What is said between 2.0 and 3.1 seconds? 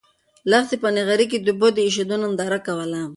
ننداره کوله.